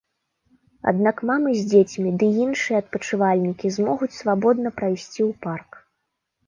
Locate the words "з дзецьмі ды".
1.59-2.31